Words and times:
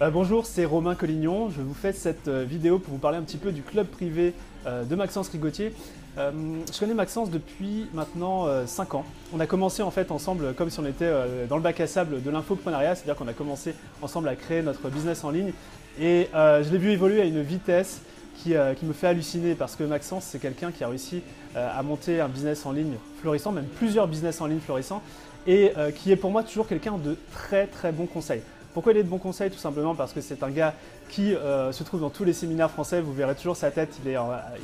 Euh, 0.00 0.10
bonjour, 0.10 0.46
c'est 0.46 0.64
Romain 0.64 0.94
Collignon. 0.94 1.50
Je 1.50 1.60
vous 1.60 1.74
fais 1.74 1.92
cette 1.92 2.28
euh, 2.28 2.44
vidéo 2.44 2.78
pour 2.78 2.92
vous 2.94 3.00
parler 3.00 3.18
un 3.18 3.22
petit 3.22 3.36
peu 3.36 3.50
du 3.50 3.62
club 3.62 3.88
privé 3.88 4.32
euh, 4.64 4.84
de 4.84 4.94
Maxence 4.94 5.28
Rigotier. 5.28 5.74
je 6.16 6.78
connais 6.78 6.94
Maxence 6.94 7.30
depuis 7.30 7.88
maintenant 7.92 8.46
5 8.64 8.94
ans. 8.94 9.04
On 9.34 9.40
a 9.40 9.46
commencé 9.46 9.82
en 9.82 9.90
fait 9.90 10.12
ensemble 10.12 10.54
comme 10.54 10.70
si 10.70 10.78
on 10.78 10.86
était 10.86 11.10
dans 11.48 11.56
le 11.56 11.62
bac 11.62 11.80
à 11.80 11.86
sable 11.88 12.22
de 12.22 12.30
l'infoprenariat, 12.30 12.94
c'est-à-dire 12.94 13.16
qu'on 13.16 13.28
a 13.28 13.32
commencé 13.32 13.74
ensemble 14.02 14.28
à 14.28 14.34
créer 14.34 14.62
notre 14.62 14.88
business 14.88 15.22
en 15.22 15.30
ligne. 15.30 15.52
Et 16.00 16.28
je 16.34 16.68
l'ai 16.72 16.78
vu 16.78 16.90
évoluer 16.90 17.20
à 17.20 17.24
une 17.24 17.42
vitesse 17.42 18.00
qui, 18.34 18.54
qui, 18.76 18.84
me 18.84 18.92
fait 18.92 19.06
halluciner 19.06 19.54
parce 19.54 19.76
que 19.76 19.84
Maxence, 19.84 20.24
c'est 20.24 20.40
quelqu'un 20.40 20.72
qui 20.72 20.82
a 20.82 20.88
réussi 20.88 21.22
à 21.54 21.80
monter 21.84 22.20
un 22.20 22.28
business 22.28 22.66
en 22.66 22.72
ligne 22.72 22.96
florissant, 23.20 23.52
même 23.52 23.68
plusieurs 23.76 24.08
business 24.08 24.40
en 24.40 24.46
ligne 24.46 24.58
florissants, 24.58 25.02
et 25.46 25.70
qui 25.94 26.10
est 26.10 26.16
pour 26.16 26.32
moi 26.32 26.42
toujours 26.42 26.66
quelqu'un 26.66 26.98
de 26.98 27.16
très 27.30 27.68
très 27.68 27.92
bon 27.92 28.06
conseil. 28.06 28.42
Pourquoi 28.78 28.92
il 28.92 28.98
est 28.98 29.02
de 29.02 29.08
bon 29.08 29.18
conseil 29.18 29.50
Tout 29.50 29.58
simplement 29.58 29.96
parce 29.96 30.12
que 30.12 30.20
c'est 30.20 30.40
un 30.44 30.50
gars 30.50 30.72
qui 31.08 31.34
euh, 31.34 31.72
se 31.72 31.82
trouve 31.82 32.00
dans 32.00 32.10
tous 32.10 32.22
les 32.22 32.32
séminaires 32.32 32.70
français. 32.70 33.00
Vous 33.00 33.12
verrez 33.12 33.34
toujours 33.34 33.56
sa 33.56 33.72
tête. 33.72 33.98
Il, 34.04 34.16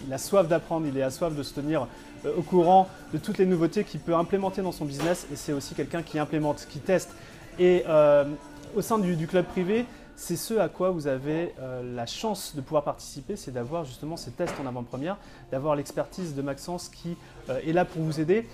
il 0.06 0.12
a 0.12 0.18
soif 0.18 0.46
d'apprendre, 0.46 0.86
il 0.86 0.96
est 0.96 1.02
à 1.02 1.10
soif 1.10 1.34
de 1.34 1.42
se 1.42 1.52
tenir 1.52 1.88
euh, 2.24 2.30
au 2.38 2.42
courant 2.42 2.88
de 3.12 3.18
toutes 3.18 3.38
les 3.38 3.44
nouveautés 3.44 3.82
qu'il 3.82 3.98
peut 3.98 4.14
implémenter 4.14 4.62
dans 4.62 4.70
son 4.70 4.84
business. 4.84 5.26
Et 5.32 5.34
c'est 5.34 5.52
aussi 5.52 5.74
quelqu'un 5.74 6.04
qui 6.04 6.20
implémente, 6.20 6.64
qui 6.70 6.78
teste. 6.78 7.10
Et 7.58 7.82
euh, 7.88 8.24
au 8.76 8.82
sein 8.82 9.00
du, 9.00 9.26
club 9.26 9.46
privé, 9.46 9.84
c'est 10.16 10.36
ce 10.36 10.54
à 10.54 10.68
quoi 10.68 10.90
vous 10.90 11.06
avez 11.06 11.54
la 11.82 12.06
chance 12.06 12.54
de 12.54 12.60
pouvoir 12.60 12.84
participer, 12.84 13.36
c'est 13.36 13.50
d'avoir 13.50 13.84
justement 13.84 14.16
ces 14.16 14.30
tests 14.30 14.54
en 14.62 14.66
avant-première, 14.66 15.16
d'avoir 15.50 15.74
l'expertise 15.74 16.34
de 16.34 16.42
Maxence 16.42 16.88
qui 16.88 17.16
est 17.48 17.72
là 17.72 17.84
pour 17.84 18.02
vous 18.02 18.20
aider. 18.20 18.46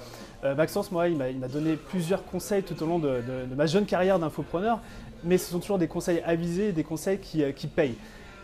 Maxence, 0.43 0.91
moi, 0.91 1.09
il 1.09 1.17
m'a 1.17 1.49
donné 1.49 1.77
plusieurs 1.77 2.25
conseils 2.25 2.63
tout 2.63 2.83
au 2.83 2.87
long 2.87 2.99
de 2.99 3.55
ma 3.55 3.67
jeune 3.67 3.85
carrière 3.85 4.19
d'infopreneur 4.19 4.81
mais 5.25 5.39
ce 5.39 5.51
sont 5.51 5.61
toujours 5.61 5.79
des 5.79 5.89
conseils 5.89 6.23
avisés 6.25 6.73
des 6.73 6.85
conseils 6.85 7.19
qui, 7.19 7.43
euh, 7.43 7.53
payent. 7.75 7.97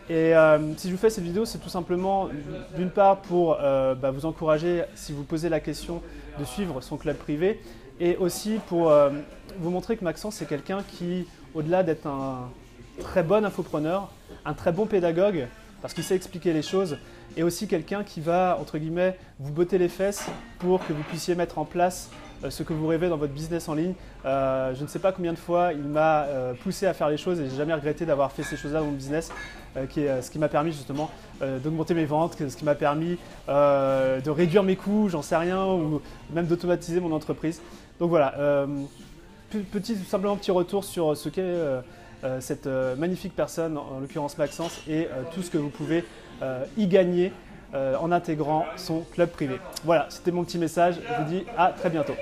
Et 0.09 0.35
euh, 0.35 0.75
si 0.77 0.87
je 0.87 0.93
vous 0.93 0.99
fais 0.99 1.09
cette 1.09 1.23
vidéo, 1.23 1.43
c'est 1.43 1.57
tout 1.57 1.69
simplement 1.69 2.29
d'une 2.77 2.89
part 2.89 3.17
pour 3.17 3.57
euh, 3.59 3.93
bah, 3.93 4.11
vous 4.11 4.25
encourager, 4.25 4.83
si 4.95 5.11
vous 5.11 5.23
posez 5.23 5.49
la 5.49 5.59
question, 5.59 6.01
de 6.39 6.45
suivre 6.45 6.79
son 6.81 6.97
club 6.97 7.17
privé, 7.17 7.59
et 7.99 8.15
aussi 8.15 8.59
pour 8.67 8.93
vous 9.59 9.69
montrer 9.71 9.97
que 9.97 10.03
Maxence, 10.03 10.35
c'est 10.35 10.45
quelqu'un 10.45 10.83
qui, 10.87 11.25
au-delà 11.55 11.81
d'être 11.81 12.05
un 12.05 12.47
très 13.01 13.23
bon 13.23 13.45
infopreneur, 13.45 14.11
un 14.45 14.53
très 14.53 14.71
bon 14.71 14.85
pédagogue, 14.85 15.47
parce 15.81 15.93
qu'il 15.93 16.03
sait 16.03 16.15
expliquer 16.15 16.53
les 16.53 16.61
choses, 16.61 16.97
et 17.35 17.43
aussi 17.43 17.67
quelqu'un 17.67 18.03
qui 18.03 18.19
va, 18.19 18.57
entre 18.59 18.77
guillemets, 18.77 19.17
vous 19.39 19.51
botter 19.51 19.77
les 19.77 19.89
fesses 19.89 20.27
pour 20.59 20.85
que 20.85 20.93
vous 20.93 21.03
puissiez 21.03 21.35
mettre 21.35 21.59
en 21.59 21.65
place 21.65 22.09
euh, 22.43 22.49
ce 22.49 22.63
que 22.63 22.73
vous 22.73 22.87
rêvez 22.87 23.09
dans 23.09 23.17
votre 23.17 23.33
business 23.33 23.67
en 23.67 23.73
ligne. 23.73 23.93
Euh, 24.25 24.73
je 24.75 24.83
ne 24.83 24.87
sais 24.87 24.99
pas 24.99 25.11
combien 25.11 25.33
de 25.33 25.37
fois 25.37 25.73
il 25.73 25.83
m'a 25.83 26.23
euh, 26.23 26.53
poussé 26.53 26.85
à 26.85 26.93
faire 26.93 27.09
les 27.09 27.17
choses 27.17 27.39
et 27.39 27.49
j'ai 27.49 27.55
jamais 27.55 27.73
regretté 27.73 28.05
d'avoir 28.05 28.31
fait 28.31 28.43
ces 28.43 28.57
choses-là 28.57 28.79
dans 28.79 28.85
mon 28.85 28.91
business, 28.91 29.31
qui 29.89 30.01
est 30.01 30.21
ce 30.23 30.31
qui 30.31 30.39
m'a 30.39 30.47
permis 30.47 30.71
justement 30.71 31.11
d'augmenter 31.63 31.93
mes 31.93 32.05
ventes, 32.05 32.35
ce 32.35 32.57
qui 32.57 32.65
m'a 32.65 32.73
permis 32.73 33.19
de 33.47 34.29
réduire 34.29 34.63
mes 34.63 34.75
coûts, 34.75 35.07
j'en 35.07 35.21
sais 35.21 35.37
rien, 35.37 35.67
ou 35.67 36.01
même 36.33 36.47
d'automatiser 36.47 36.99
mon 36.99 37.11
entreprise. 37.11 37.61
Donc 37.99 38.09
voilà, 38.09 38.65
petit, 39.51 39.95
simplement 39.97 40.35
petit 40.35 40.49
retour 40.49 40.83
sur 40.83 41.15
ce 41.15 41.29
qu'est 41.29 41.53
cette 42.39 42.67
magnifique 42.97 43.35
personne, 43.35 43.77
en 43.77 43.99
l'occurrence 43.99 44.37
Maxence, 44.37 44.81
et 44.87 45.07
tout 45.33 45.41
ce 45.41 45.49
que 45.49 45.57
vous 45.57 45.69
pouvez 45.69 46.03
y 46.77 46.87
gagner 46.87 47.31
euh, 47.73 47.97
en 47.99 48.13
intégrant 48.13 48.65
son 48.77 49.01
club 49.01 49.29
privé. 49.29 49.59
Voilà, 49.83 50.05
c'était 50.09 50.31
mon 50.31 50.45
petit 50.45 50.57
message. 50.57 50.95
Je 51.05 51.21
vous 51.21 51.29
dis 51.29 51.45
à 51.57 51.73
très 51.73 51.89
bientôt. 51.89 52.13